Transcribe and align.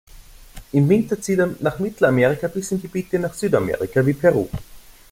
Im 0.71 0.89
Winter 0.89 1.21
zieht 1.21 1.37
er 1.37 1.53
nach 1.59 1.77
Mittelamerika 1.77 2.47
bis 2.47 2.71
in 2.71 2.81
Gebiete 2.81 3.19
nach 3.19 3.35
Südamerika, 3.35 4.03
wie 4.03 4.13
Peru. 4.13 4.47